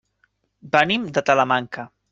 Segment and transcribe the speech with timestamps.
[0.77, 1.91] Venim de Talamanca.